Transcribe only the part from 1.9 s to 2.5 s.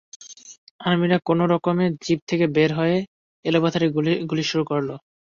zip থেকে